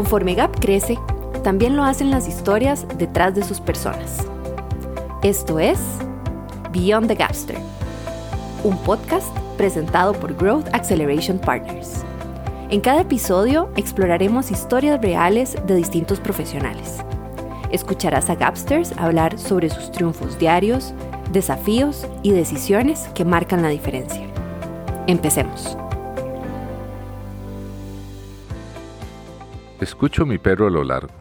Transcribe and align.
Conforme 0.00 0.34
Gap 0.34 0.58
crece, 0.58 0.98
también 1.44 1.76
lo 1.76 1.84
hacen 1.84 2.10
las 2.10 2.26
historias 2.26 2.86
detrás 2.96 3.34
de 3.34 3.42
sus 3.44 3.60
personas. 3.60 4.26
Esto 5.22 5.58
es 5.58 5.78
Beyond 6.72 7.08
the 7.08 7.14
Gapster, 7.14 7.58
un 8.64 8.78
podcast 8.78 9.28
presentado 9.58 10.14
por 10.14 10.34
Growth 10.34 10.68
Acceleration 10.72 11.38
Partners. 11.38 12.02
En 12.70 12.80
cada 12.80 13.02
episodio 13.02 13.68
exploraremos 13.76 14.50
historias 14.50 15.02
reales 15.02 15.58
de 15.66 15.74
distintos 15.74 16.18
profesionales. 16.18 17.04
Escucharás 17.70 18.30
a 18.30 18.36
Gapsters 18.36 18.94
hablar 18.96 19.38
sobre 19.38 19.68
sus 19.68 19.92
triunfos 19.92 20.38
diarios, 20.38 20.94
desafíos 21.30 22.06
y 22.22 22.30
decisiones 22.30 23.10
que 23.14 23.26
marcan 23.26 23.60
la 23.60 23.68
diferencia. 23.68 24.26
Empecemos. 25.06 25.76
Escucho 29.80 30.24
a 30.24 30.26
mi 30.26 30.36
perro 30.36 30.66
a 30.66 30.70
lo 30.70 30.84
largo, 30.84 31.14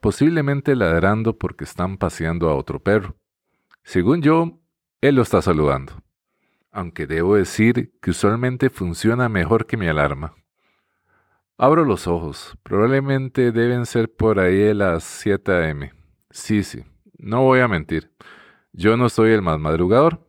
posiblemente 0.00 0.74
ladrando 0.74 1.36
porque 1.38 1.64
están 1.64 1.98
paseando 1.98 2.48
a 2.48 2.54
otro 2.54 2.82
perro. 2.82 3.14
Según 3.82 4.22
yo, 4.22 4.58
él 5.02 5.16
lo 5.16 5.22
está 5.22 5.42
saludando, 5.42 5.92
aunque 6.72 7.06
debo 7.06 7.36
decir 7.36 7.92
que 8.00 8.12
usualmente 8.12 8.70
funciona 8.70 9.28
mejor 9.28 9.66
que 9.66 9.76
mi 9.76 9.86
alarma. 9.86 10.34
Abro 11.58 11.84
los 11.84 12.06
ojos, 12.06 12.56
probablemente 12.62 13.52
deben 13.52 13.84
ser 13.84 14.10
por 14.10 14.40
ahí 14.40 14.56
de 14.56 14.72
las 14.72 15.04
7 15.04 15.52
a.m. 15.52 15.92
Sí, 16.30 16.62
sí, 16.62 16.84
no 17.18 17.42
voy 17.42 17.60
a 17.60 17.68
mentir, 17.68 18.10
yo 18.72 18.96
no 18.96 19.10
soy 19.10 19.32
el 19.32 19.42
más 19.42 19.60
madrugador, 19.60 20.26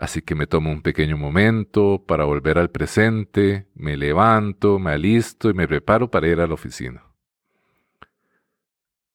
Así 0.00 0.22
que 0.22 0.34
me 0.34 0.46
tomo 0.46 0.72
un 0.72 0.80
pequeño 0.80 1.18
momento 1.18 2.02
para 2.08 2.24
volver 2.24 2.56
al 2.56 2.70
presente, 2.70 3.66
me 3.74 3.98
levanto, 3.98 4.78
me 4.78 4.92
alisto 4.92 5.50
y 5.50 5.52
me 5.52 5.68
preparo 5.68 6.10
para 6.10 6.26
ir 6.26 6.40
a 6.40 6.46
la 6.46 6.54
oficina. 6.54 7.04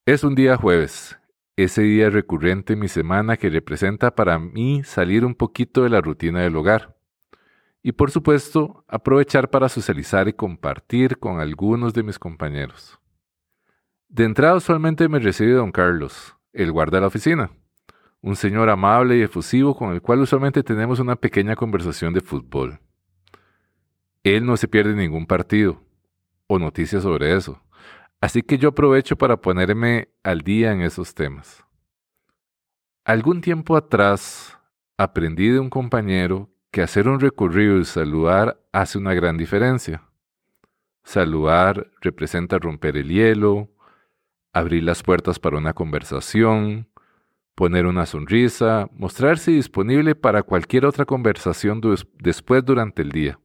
Es 0.05 0.23
un 0.23 0.35
día 0.35 0.57
jueves, 0.57 1.17
ese 1.55 1.81
día 1.81 2.11
recurrente 2.11 2.73
en 2.73 2.81
mi 2.81 2.87
semana 2.87 3.35
que 3.35 3.49
representa 3.49 4.13
para 4.13 4.37
mí 4.37 4.83
salir 4.83 5.25
un 5.25 5.33
poquito 5.33 5.81
de 5.81 5.89
la 5.89 6.01
rutina 6.01 6.41
del 6.41 6.55
hogar. 6.55 6.95
Y 7.81 7.93
por 7.93 8.11
supuesto, 8.11 8.85
aprovechar 8.87 9.49
para 9.49 9.69
socializar 9.69 10.27
y 10.27 10.33
compartir 10.33 11.17
con 11.17 11.39
algunos 11.39 11.95
de 11.95 12.03
mis 12.03 12.19
compañeros. 12.19 12.99
De 14.07 14.23
entrada 14.23 14.53
usualmente 14.53 15.09
me 15.09 15.17
recibe 15.17 15.53
don 15.53 15.71
Carlos, 15.71 16.35
el 16.53 16.71
guarda 16.71 16.97
de 16.97 17.01
la 17.01 17.07
oficina 17.07 17.49
un 18.25 18.35
señor 18.35 18.71
amable 18.71 19.17
y 19.17 19.21
efusivo 19.21 19.75
con 19.75 19.93
el 19.93 20.01
cual 20.01 20.19
usualmente 20.19 20.63
tenemos 20.63 20.99
una 20.99 21.15
pequeña 21.15 21.55
conversación 21.55 22.11
de 22.11 22.21
fútbol. 22.21 22.79
Él 24.23 24.47
no 24.47 24.57
se 24.57 24.67
pierde 24.67 24.95
ningún 24.95 25.27
partido 25.27 25.79
o 26.47 26.57
noticias 26.57 27.03
sobre 27.03 27.35
eso, 27.35 27.61
así 28.19 28.41
que 28.41 28.57
yo 28.57 28.69
aprovecho 28.69 29.15
para 29.15 29.37
ponerme 29.37 30.09
al 30.23 30.41
día 30.41 30.71
en 30.71 30.81
esos 30.81 31.13
temas. 31.13 31.63
Algún 33.03 33.41
tiempo 33.41 33.77
atrás 33.77 34.57
aprendí 34.97 35.49
de 35.49 35.59
un 35.59 35.69
compañero 35.69 36.49
que 36.71 36.81
hacer 36.81 37.07
un 37.07 37.19
recorrido 37.19 37.77
y 37.77 37.85
saludar 37.85 38.59
hace 38.71 38.97
una 38.97 39.13
gran 39.13 39.37
diferencia. 39.37 40.01
Saludar 41.03 41.91
representa 42.01 42.57
romper 42.57 42.97
el 42.97 43.09
hielo, 43.09 43.69
abrir 44.51 44.81
las 44.81 45.03
puertas 45.03 45.37
para 45.37 45.59
una 45.59 45.73
conversación, 45.73 46.87
poner 47.55 47.85
una 47.85 48.05
sonrisa, 48.05 48.89
mostrarse 48.93 49.51
disponible 49.51 50.13
para 50.13 50.43
cualquier 50.43 50.85
otra 50.85 51.05
conversación 51.05 51.81
después 52.19 52.63
durante 52.63 53.01
el 53.01 53.11
día. 53.11 53.39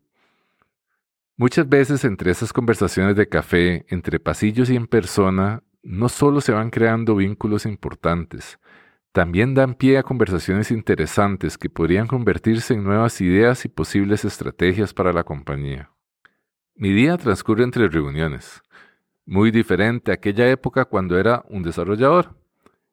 Muchas 1.37 1.69
veces 1.69 2.05
entre 2.05 2.33
esas 2.33 2.53
conversaciones 2.53 3.17
de 3.17 3.29
café, 3.29 3.87
entre 3.89 4.21
pasillos 4.21 4.69
y 4.69 4.77
en 4.77 4.87
persona, 4.87 5.63
no 5.83 6.09
solo 6.11 6.43
se 6.43 6.53
van 6.53 6.69
creando 6.69 7.17
vínculos 7.17 7.65
importantes, 7.65 8.59
también 9.13 9.55
dan 9.55 9.75
pie 9.75 9.99
a 9.99 10.03
conversaciones 10.03 10.71
interesantes 10.71 11.57
que 11.57 11.71
podrían 11.71 12.07
convertirse 12.07 12.75
en 12.75 12.85
nuevas 12.85 13.21
ideas 13.21 13.65
y 13.65 13.69
posibles 13.69 14.25
estrategias 14.25 14.93
para 14.93 15.13
la 15.13 15.25
compañía. 15.25 15.91
Mi 16.75 16.93
día 16.93 17.17
transcurre 17.17 17.65
entre 17.65 17.89
reuniones, 17.89 18.63
muy 19.25 19.51
diferente 19.51 20.11
a 20.11 20.15
aquella 20.15 20.49
época 20.51 20.85
cuando 20.85 21.19
era 21.19 21.45
un 21.49 21.63
desarrollador. 21.63 22.40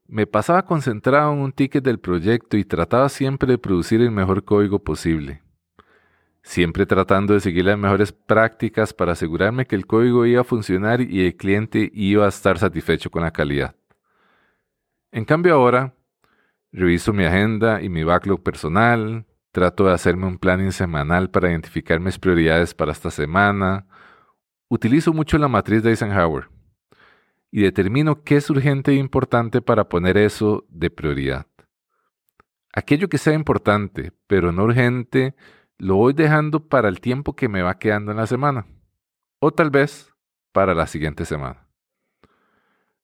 Me 0.09 0.25
pasaba 0.25 0.63
concentrado 0.63 1.34
en 1.34 1.40
un 1.40 1.51
ticket 1.51 1.84
del 1.84 2.00
proyecto 2.00 2.56
y 2.56 2.63
trataba 2.63 3.09
siempre 3.09 3.51
de 3.51 3.57
producir 3.57 4.00
el 4.00 4.09
mejor 4.09 4.45
código 4.45 4.79
posible. 4.79 5.41
Siempre 6.44 6.85
tratando 6.85 7.34
de 7.34 7.41
seguir 7.41 7.66
las 7.66 7.78
mejores 7.78 8.13
prácticas 8.13 8.94
para 8.94 9.12
asegurarme 9.12 9.66
que 9.66 9.75
el 9.75 9.85
código 9.85 10.25
iba 10.25 10.40
a 10.40 10.46
funcionar 10.46 11.01
y 11.01 11.25
el 11.25 11.35
cliente 11.35 11.91
iba 11.94 12.25
a 12.25 12.29
estar 12.29 12.57
satisfecho 12.57 13.12
con 13.12 13.23
la 13.23 13.31
calidad. 13.31 13.75
En 15.12 15.25
cambio 15.25 15.56
ahora, 15.56 15.94
reviso 16.72 17.12
mi 17.12 17.25
agenda 17.25 17.81
y 17.81 17.90
mi 17.90 18.06
backlog 18.06 18.41
personal, 18.41 19.25
trato 19.51 19.88
de 19.88 19.94
hacerme 19.94 20.25
un 20.25 20.38
planning 20.38 20.72
semanal 20.72 21.29
para 21.29 21.50
identificar 21.50 22.00
mis 22.00 22.17
prioridades 22.17 22.73
para 22.73 22.94
esta 22.94 23.12
semana, 23.12 23.85
utilizo 24.69 25.12
mucho 25.12 25.38
la 25.38 25.50
matriz 25.50 25.84
de 25.84 25.90
Eisenhower 25.90 26.47
y 27.52 27.62
determino 27.62 28.24
qué 28.24 28.38
es 28.38 28.50
urgente 28.50 28.91
e 28.91 28.96
importante 28.96 29.62
para 29.62 29.90
poner 29.90 30.18
eso 30.18 30.66
de 30.69 30.90
prioridad. 30.90 31.47
Aquello 32.74 33.09
que 33.09 33.18
sea 33.18 33.34
importante, 33.34 34.12
pero 34.28 34.52
no 34.52 34.63
urgente, 34.63 35.35
lo 35.78 35.96
voy 35.96 36.13
dejando 36.13 36.68
para 36.68 36.90
el 36.90 37.00
tiempo 37.00 37.35
que 37.35 37.50
me 37.50 37.62
va 37.62 37.80
quedando 37.80 38.12
en 38.12 38.18
la 38.18 38.28
semana. 38.28 38.68
O 39.40 39.52
tal 39.52 39.69
vez 39.69 40.13
para 40.52 40.74
la 40.74 40.88
siguiente 40.88 41.25
semana. 41.25 41.68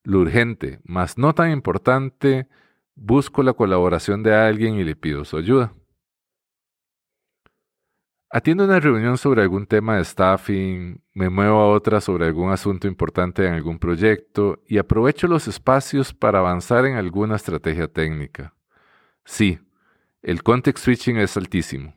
Lo 0.04 0.20
urgente, 0.20 0.80
más 0.84 1.18
no 1.18 1.34
tan 1.34 1.52
importante, 1.52 2.48
busco 2.96 3.42
la 3.42 3.54
colaboración 3.54 4.22
de 4.24 4.36
alguien 4.36 4.76
y 4.76 4.84
le 4.84 4.96
pido 4.96 5.24
su 5.24 5.38
ayuda. 5.38 5.74
Atiendo 8.36 8.66
una 8.66 8.80
reunión 8.80 9.20
sobre 9.20 9.44
algún 9.44 9.68
tema 9.68 9.98
de 9.98 10.04
staffing, 10.04 11.00
me 11.14 11.30
muevo 11.30 11.60
a 11.60 11.68
otra 11.68 12.02
sobre 12.02 12.26
algún 12.26 12.50
asunto 12.50 12.88
importante 12.88 13.46
en 13.46 13.54
algún 13.54 13.78
proyecto 13.78 14.60
y 14.66 14.80
aprovecho 14.80 15.28
los 15.28 15.48
espacios 15.48 16.16
para 16.16 16.40
avanzar 16.40 16.88
en 16.88 16.96
alguna 16.96 17.36
estrategia 17.36 17.88
técnica. 17.88 18.56
Sí, 19.24 19.60
el 20.24 20.42
context 20.42 20.84
switching 20.84 21.18
es 21.18 21.38
altísimo, 21.38 21.94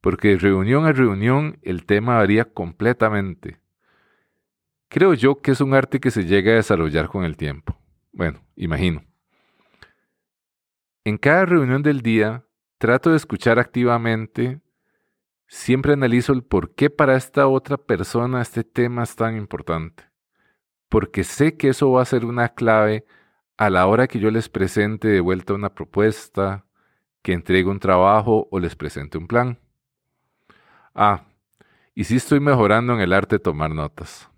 porque 0.00 0.30
de 0.30 0.38
reunión 0.38 0.86
a 0.86 0.92
reunión 0.92 1.60
el 1.62 1.86
tema 1.86 2.16
varía 2.16 2.46
completamente. 2.46 3.60
Creo 4.88 5.14
yo 5.14 5.40
que 5.40 5.52
es 5.52 5.60
un 5.60 5.74
arte 5.74 6.00
que 6.00 6.10
se 6.10 6.24
llega 6.24 6.50
a 6.50 6.56
desarrollar 6.56 7.06
con 7.06 7.22
el 7.22 7.36
tiempo. 7.36 7.78
Bueno, 8.10 8.42
imagino. 8.56 9.04
En 11.04 11.16
cada 11.16 11.46
reunión 11.46 11.84
del 11.84 12.00
día 12.00 12.44
trato 12.78 13.10
de 13.10 13.16
escuchar 13.18 13.60
activamente 13.60 14.60
siempre 15.50 15.94
analizo 15.94 16.32
el 16.32 16.44
por 16.44 16.76
qué 16.76 16.90
para 16.90 17.16
esta 17.16 17.48
otra 17.48 17.76
persona 17.76 18.40
este 18.40 18.62
tema 18.62 19.02
es 19.02 19.16
tan 19.16 19.36
importante. 19.36 20.04
Porque 20.88 21.24
sé 21.24 21.56
que 21.56 21.68
eso 21.68 21.90
va 21.90 22.02
a 22.02 22.06
ser 22.06 22.24
una 22.24 22.50
clave 22.50 23.04
a 23.56 23.68
la 23.68 23.86
hora 23.88 24.06
que 24.06 24.20
yo 24.20 24.30
les 24.30 24.48
presente 24.48 25.08
de 25.08 25.20
vuelta 25.20 25.52
una 25.52 25.74
propuesta, 25.74 26.64
que 27.22 27.32
entregue 27.32 27.68
un 27.68 27.80
trabajo 27.80 28.46
o 28.50 28.60
les 28.60 28.76
presente 28.76 29.18
un 29.18 29.26
plan. 29.26 29.58
Ah, 30.94 31.24
y 31.96 32.04
sí 32.04 32.16
estoy 32.16 32.38
mejorando 32.38 32.94
en 32.94 33.00
el 33.00 33.12
arte 33.12 33.36
de 33.36 33.40
tomar 33.40 33.74
notas. 33.74 34.30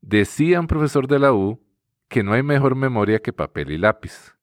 Decía 0.00 0.60
un 0.60 0.68
profesor 0.68 1.08
de 1.08 1.18
la 1.18 1.32
U 1.32 1.60
que 2.06 2.22
no 2.22 2.32
hay 2.32 2.44
mejor 2.44 2.76
memoria 2.76 3.18
que 3.18 3.32
papel 3.32 3.72
y 3.72 3.78
lápiz. 3.78 4.36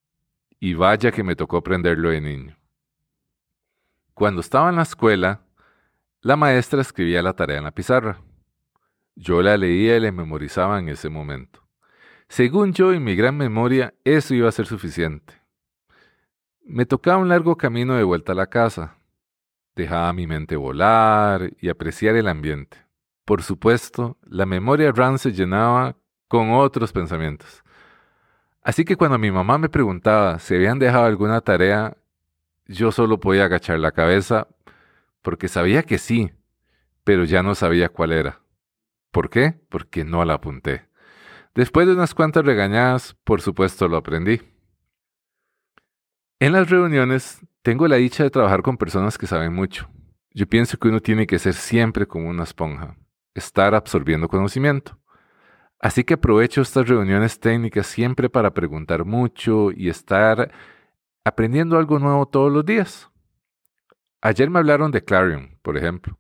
Y 0.59 0.73
vaya 0.73 1.11
que 1.11 1.23
me 1.23 1.37
tocó 1.37 1.55
aprenderlo 1.57 2.09
de 2.09 2.19
niño. 2.19 2.57
Cuando 4.13 4.41
estaba 4.41 4.69
en 4.69 4.75
la 4.75 4.83
escuela, 4.83 5.45
la 6.25 6.35
maestra 6.35 6.81
escribía 6.81 7.21
la 7.21 7.33
tarea 7.33 7.59
en 7.59 7.65
la 7.65 7.71
pizarra. 7.71 8.19
Yo 9.13 9.43
la 9.43 9.57
leía 9.57 9.95
y 9.95 9.99
la 9.99 10.11
memorizaba 10.11 10.79
en 10.79 10.89
ese 10.89 11.07
momento. 11.07 11.61
Según 12.27 12.73
yo 12.73 12.93
y 12.93 12.99
mi 12.99 13.15
gran 13.15 13.37
memoria, 13.37 13.93
eso 14.03 14.33
iba 14.33 14.49
a 14.49 14.51
ser 14.51 14.65
suficiente. 14.65 15.35
Me 16.63 16.87
tocaba 16.87 17.19
un 17.19 17.29
largo 17.29 17.55
camino 17.57 17.93
de 17.93 18.01
vuelta 18.01 18.31
a 18.31 18.35
la 18.35 18.47
casa. 18.47 18.95
Dejaba 19.75 20.11
mi 20.13 20.25
mente 20.25 20.55
volar 20.55 21.51
y 21.61 21.69
apreciar 21.69 22.15
el 22.15 22.27
ambiente. 22.27 22.75
Por 23.23 23.43
supuesto, 23.43 24.17
la 24.23 24.47
memoria 24.47 24.91
RAM 24.91 25.19
se 25.19 25.31
llenaba 25.31 25.95
con 26.27 26.53
otros 26.53 26.91
pensamientos. 26.91 27.63
Así 28.63 28.83
que 28.83 28.95
cuando 28.95 29.19
mi 29.19 29.29
mamá 29.29 29.59
me 29.59 29.69
preguntaba 29.69 30.39
si 30.39 30.55
habían 30.55 30.79
dejado 30.79 31.05
alguna 31.05 31.41
tarea, 31.41 31.95
yo 32.65 32.91
solo 32.91 33.19
podía 33.19 33.45
agachar 33.45 33.77
la 33.77 33.91
cabeza 33.91 34.47
porque 35.25 35.47
sabía 35.47 35.81
que 35.81 35.97
sí, 35.97 36.31
pero 37.03 37.25
ya 37.25 37.41
no 37.41 37.55
sabía 37.55 37.89
cuál 37.89 38.11
era. 38.11 38.41
¿Por 39.11 39.31
qué? 39.31 39.59
Porque 39.69 40.05
no 40.05 40.23
la 40.23 40.35
apunté. 40.35 40.87
Después 41.55 41.87
de 41.87 41.93
unas 41.93 42.13
cuantas 42.13 42.45
regañadas, 42.45 43.15
por 43.23 43.41
supuesto 43.41 43.87
lo 43.87 43.97
aprendí. 43.97 44.39
En 46.39 46.53
las 46.53 46.69
reuniones 46.69 47.39
tengo 47.63 47.87
la 47.87 47.95
dicha 47.95 48.23
de 48.23 48.29
trabajar 48.29 48.61
con 48.61 48.77
personas 48.77 49.17
que 49.17 49.25
saben 49.25 49.51
mucho. 49.51 49.89
Yo 50.31 50.45
pienso 50.45 50.77
que 50.77 50.89
uno 50.89 50.99
tiene 50.99 51.25
que 51.25 51.39
ser 51.39 51.55
siempre 51.55 52.05
como 52.05 52.29
una 52.29 52.43
esponja, 52.43 52.95
estar 53.33 53.73
absorbiendo 53.73 54.27
conocimiento. 54.27 54.99
Así 55.79 56.03
que 56.03 56.13
aprovecho 56.13 56.61
estas 56.61 56.87
reuniones 56.87 57.39
técnicas 57.39 57.87
siempre 57.87 58.29
para 58.29 58.53
preguntar 58.53 59.05
mucho 59.05 59.71
y 59.71 59.89
estar 59.89 60.51
aprendiendo 61.23 61.79
algo 61.79 61.97
nuevo 61.97 62.27
todos 62.27 62.51
los 62.51 62.63
días. 62.63 63.09
Ayer 64.21 64.49
me 64.49 64.59
hablaron 64.59 64.91
de 64.91 65.03
Clarion, 65.03 65.57
por 65.61 65.77
ejemplo, 65.77 66.19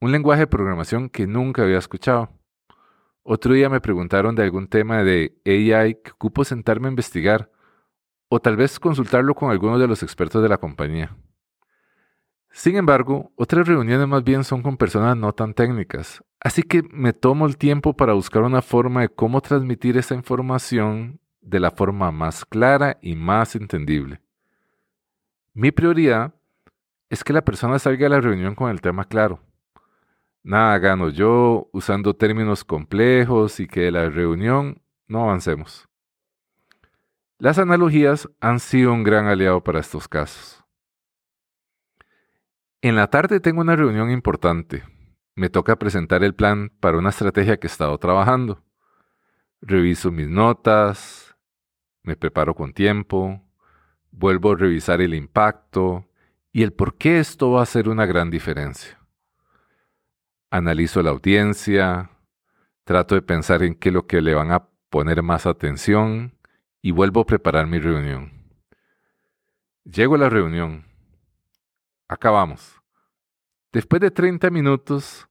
un 0.00 0.12
lenguaje 0.12 0.40
de 0.40 0.46
programación 0.46 1.08
que 1.08 1.26
nunca 1.26 1.62
había 1.62 1.78
escuchado. 1.78 2.30
Otro 3.22 3.54
día 3.54 3.68
me 3.68 3.80
preguntaron 3.80 4.34
de 4.34 4.42
algún 4.42 4.68
tema 4.68 5.02
de 5.02 5.36
AI 5.44 5.96
que 6.02 6.10
ocupo 6.12 6.44
sentarme 6.44 6.88
a 6.88 6.90
investigar, 6.90 7.50
o 8.28 8.40
tal 8.40 8.56
vez 8.56 8.78
consultarlo 8.78 9.34
con 9.34 9.50
algunos 9.50 9.80
de 9.80 9.88
los 9.88 10.02
expertos 10.02 10.42
de 10.42 10.48
la 10.48 10.58
compañía. 10.58 11.16
Sin 12.56 12.76
embargo, 12.76 13.32
otras 13.36 13.68
reuniones 13.68 14.08
más 14.08 14.24
bien 14.24 14.42
son 14.42 14.62
con 14.62 14.76
personas 14.76 15.16
no 15.16 15.34
tan 15.34 15.52
técnicas, 15.52 16.24
así 16.40 16.62
que 16.62 16.82
me 16.90 17.12
tomo 17.12 17.46
el 17.46 17.58
tiempo 17.58 17.94
para 17.94 18.14
buscar 18.14 18.42
una 18.44 18.62
forma 18.62 19.02
de 19.02 19.08
cómo 19.10 19.42
transmitir 19.42 19.98
esa 19.98 20.14
información 20.14 21.20
de 21.42 21.60
la 21.60 21.70
forma 21.70 22.10
más 22.12 22.44
clara 22.46 22.96
y 23.02 23.14
más 23.14 23.56
entendible. 23.56 24.22
Mi 25.52 25.70
prioridad 25.70 26.34
es 27.08 27.22
que 27.22 27.32
la 27.32 27.44
persona 27.44 27.78
salga 27.78 28.06
a 28.06 28.10
la 28.10 28.20
reunión 28.20 28.54
con 28.54 28.70
el 28.70 28.80
tema 28.80 29.04
claro. 29.04 29.40
Nada 30.42 30.78
gano 30.78 31.08
yo 31.08 31.68
usando 31.72 32.14
términos 32.14 32.64
complejos 32.64 33.60
y 33.60 33.66
que 33.66 33.80
de 33.80 33.90
la 33.90 34.08
reunión 34.08 34.82
no 35.08 35.24
avancemos. 35.24 35.88
Las 37.38 37.58
analogías 37.58 38.28
han 38.40 38.60
sido 38.60 38.92
un 38.92 39.02
gran 39.02 39.26
aliado 39.26 39.62
para 39.62 39.80
estos 39.80 40.08
casos. 40.08 40.64
En 42.80 42.96
la 42.96 43.08
tarde 43.08 43.40
tengo 43.40 43.60
una 43.60 43.76
reunión 43.76 44.10
importante. 44.10 44.84
Me 45.34 45.50
toca 45.50 45.76
presentar 45.76 46.24
el 46.24 46.34
plan 46.34 46.72
para 46.80 46.98
una 46.98 47.10
estrategia 47.10 47.58
que 47.58 47.66
he 47.66 47.70
estado 47.70 47.98
trabajando. 47.98 48.62
Reviso 49.60 50.10
mis 50.10 50.28
notas, 50.28 51.36
me 52.02 52.16
preparo 52.16 52.54
con 52.54 52.72
tiempo, 52.72 53.42
vuelvo 54.12 54.52
a 54.52 54.56
revisar 54.56 55.00
el 55.00 55.14
impacto 55.14 56.06
y 56.56 56.62
el 56.62 56.72
por 56.72 56.96
qué 56.96 57.18
esto 57.18 57.50
va 57.50 57.60
a 57.60 57.64
hacer 57.64 57.86
una 57.86 58.06
gran 58.06 58.30
diferencia. 58.30 58.98
Analizo 60.50 61.02
la 61.02 61.10
audiencia, 61.10 62.08
trato 62.84 63.14
de 63.14 63.20
pensar 63.20 63.62
en 63.62 63.74
qué 63.74 63.90
es 63.90 63.92
lo 63.92 64.06
que 64.06 64.22
le 64.22 64.32
van 64.32 64.50
a 64.50 64.66
poner 64.88 65.22
más 65.22 65.44
atención 65.44 66.32
y 66.80 66.92
vuelvo 66.92 67.20
a 67.20 67.26
preparar 67.26 67.66
mi 67.66 67.78
reunión. 67.78 68.32
Llego 69.84 70.14
a 70.14 70.18
la 70.18 70.30
reunión. 70.30 70.86
Acabamos. 72.08 72.80
Después 73.70 74.00
de 74.00 74.10
30 74.10 74.48
minutos, 74.48 75.28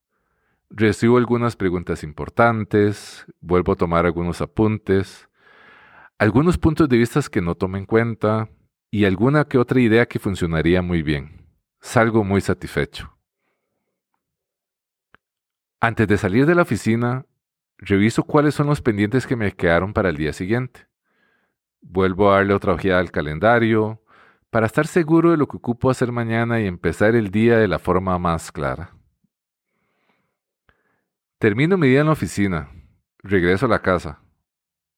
recibo 0.69 1.17
algunas 1.17 1.55
preguntas 1.55 2.03
importantes, 2.03 3.25
vuelvo 3.41 3.71
a 3.71 3.77
tomar 3.77 4.05
algunos 4.05 4.41
apuntes, 4.41 5.27
algunos 6.19 6.59
puntos 6.59 6.87
de 6.87 6.97
vista 6.97 7.19
que 7.31 7.41
no 7.41 7.55
tomé 7.55 7.79
en 7.79 7.87
cuenta 7.87 8.47
y 8.95 9.03
alguna 9.03 9.43
que 9.43 9.57
otra 9.57 9.81
idea 9.81 10.05
que 10.05 10.19
funcionaría 10.19 10.81
muy 10.81 11.03
bien. 11.03 11.45
Salgo 11.81 12.23
muy 12.23 12.39
satisfecho. 12.39 13.13
Antes 15.81 16.07
de 16.07 16.17
salir 16.17 16.45
de 16.45 16.55
la 16.55 16.61
oficina, 16.61 17.25
reviso 17.77 18.23
cuáles 18.23 18.55
son 18.55 18.67
los 18.67 18.81
pendientes 18.81 19.27
que 19.27 19.35
me 19.35 19.51
quedaron 19.51 19.91
para 19.91 20.07
el 20.07 20.15
día 20.15 20.31
siguiente. 20.31 20.87
Vuelvo 21.81 22.31
a 22.31 22.35
darle 22.35 22.53
otra 22.53 22.71
ojeada 22.71 23.01
al 23.01 23.11
calendario 23.11 24.01
para 24.49 24.67
estar 24.67 24.87
seguro 24.87 25.31
de 25.31 25.35
lo 25.35 25.49
que 25.49 25.57
ocupo 25.57 25.89
hacer 25.89 26.13
mañana 26.13 26.61
y 26.61 26.65
empezar 26.65 27.15
el 27.15 27.31
día 27.31 27.57
de 27.57 27.67
la 27.67 27.79
forma 27.79 28.17
más 28.17 28.49
clara. 28.49 28.95
Termino 31.37 31.77
mi 31.77 31.89
día 31.89 31.99
en 31.99 32.05
la 32.05 32.13
oficina, 32.13 32.71
regreso 33.17 33.65
a 33.65 33.69
la 33.69 33.81
casa. 33.81 34.21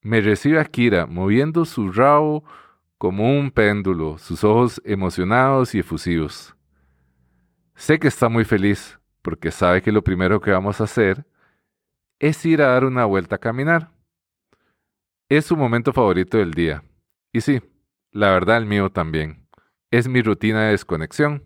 Me 0.02 0.22
recibe 0.22 0.60
Akira 0.60 1.08
moviendo 1.08 1.66
su 1.66 1.92
rabo 1.92 2.44
como 2.98 3.38
un 3.38 3.52
péndulo, 3.52 4.18
sus 4.18 4.44
ojos 4.44 4.82
emocionados 4.84 5.76
y 5.76 5.80
efusivos. 5.80 6.56
Sé 7.76 8.00
que 8.00 8.08
está 8.08 8.28
muy 8.28 8.44
feliz 8.44 9.00
porque 9.22 9.52
sabe 9.52 9.82
que 9.82 9.92
lo 9.92 10.04
primero 10.04 10.42
que 10.42 10.52
vamos 10.52 10.82
a 10.82 10.86
hacer 10.86 11.26
es 12.20 12.44
ir 12.46 12.62
a 12.62 12.70
dar 12.70 12.86
una 12.86 13.06
vuelta 13.06 13.36
a 13.36 13.40
caminar. 13.40 13.92
Es 15.30 15.46
su 15.46 15.56
momento 15.56 15.94
favorito 15.94 16.38
del 16.38 16.54
día. 16.54 16.84
Y 17.32 17.42
sí, 17.42 17.62
la 18.12 18.32
verdad 18.32 18.58
el 18.58 18.66
mío 18.66 18.90
también. 18.90 19.48
Es 19.92 20.08
mi 20.08 20.22
rutina 20.22 20.64
de 20.64 20.72
desconexión. 20.72 21.44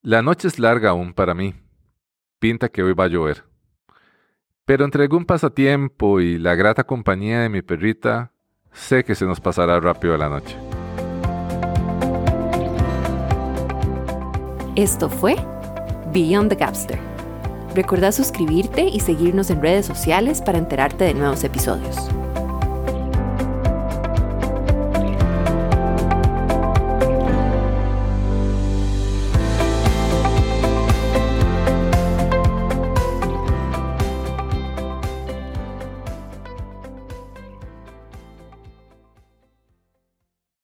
La 0.00 0.22
noche 0.22 0.48
es 0.48 0.58
larga 0.58 0.90
aún 0.90 1.12
para 1.12 1.34
mí. 1.34 1.54
Pinta 2.38 2.68
que 2.68 2.82
hoy 2.82 2.94
va 2.94 3.04
a 3.04 3.08
llover. 3.08 3.44
Pero 4.66 4.86
entre 4.86 5.02
algún 5.02 5.26
pasatiempo 5.26 6.20
y 6.20 6.38
la 6.38 6.54
grata 6.54 6.84
compañía 6.84 7.40
de 7.40 7.50
mi 7.50 7.60
perrita, 7.60 8.32
sé 8.72 9.04
que 9.04 9.14
se 9.14 9.26
nos 9.26 9.38
pasará 9.38 9.78
rápido 9.78 10.16
la 10.16 10.30
noche. 10.30 10.56
Esto 14.74 15.10
fue 15.10 15.36
Beyond 16.14 16.48
the 16.48 16.56
Gapster. 16.56 16.98
Recuerda 17.74 18.10
suscribirte 18.10 18.84
y 18.84 19.00
seguirnos 19.00 19.50
en 19.50 19.60
redes 19.60 19.84
sociales 19.84 20.40
para 20.40 20.58
enterarte 20.58 21.04
de 21.04 21.14
nuevos 21.14 21.44
episodios. 21.44 22.08